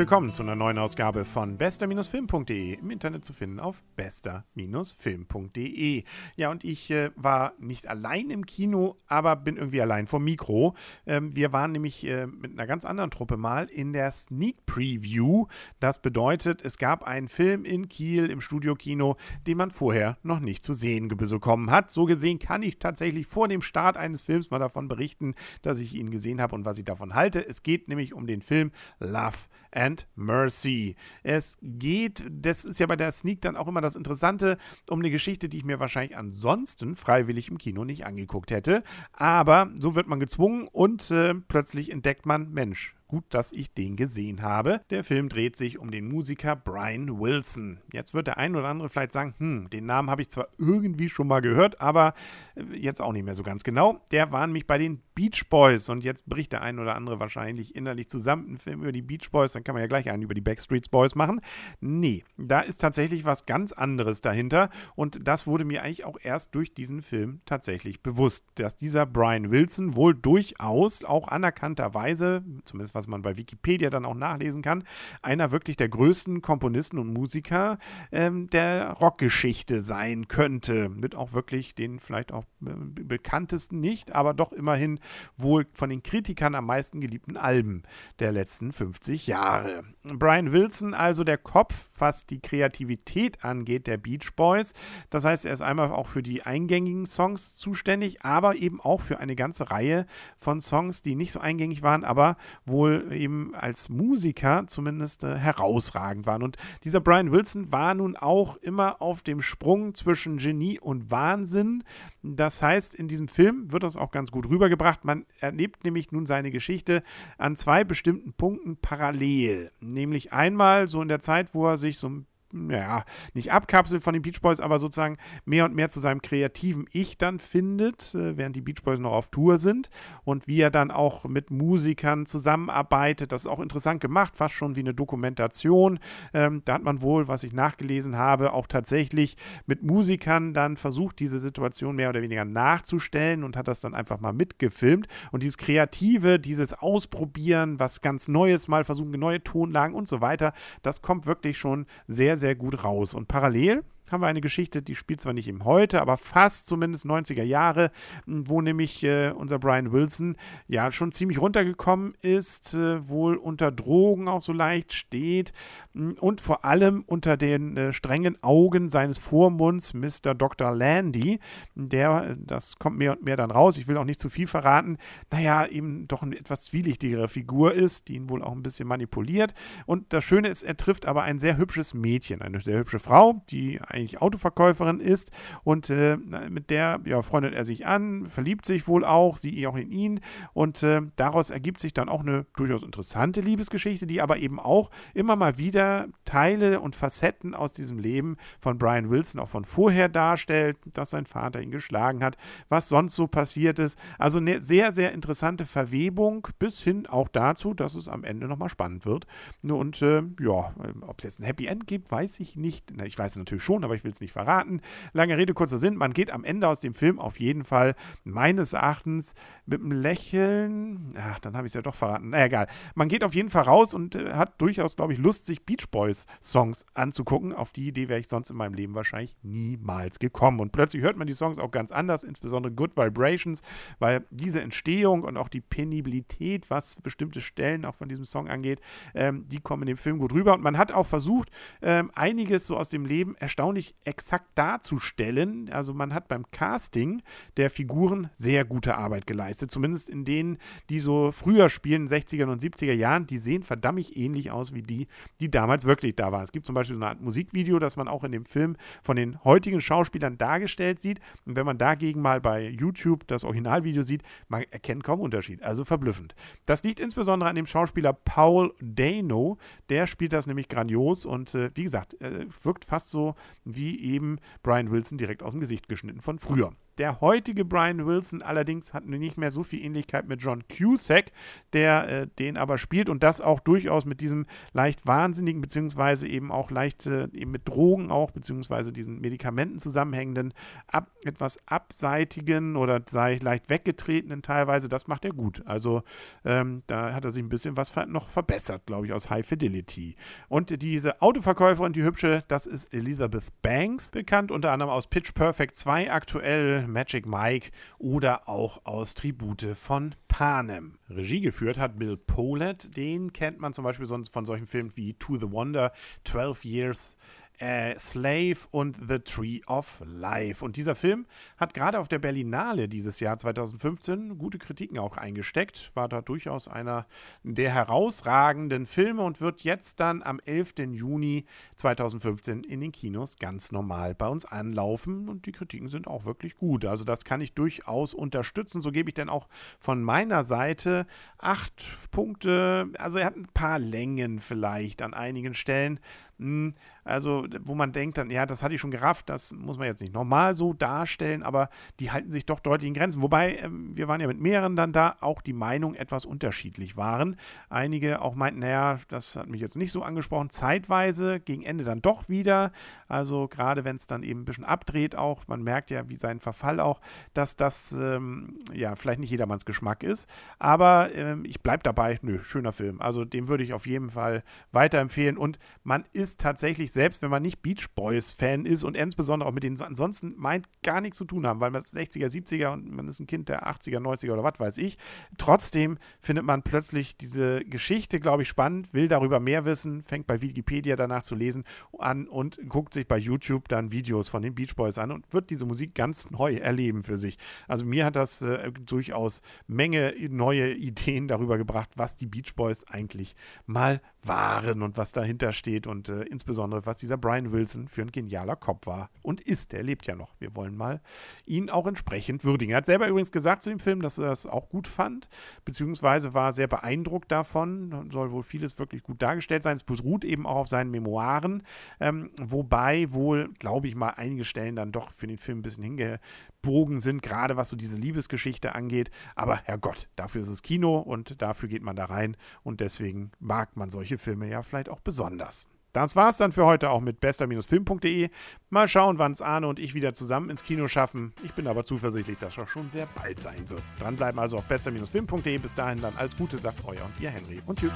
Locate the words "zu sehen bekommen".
20.64-21.70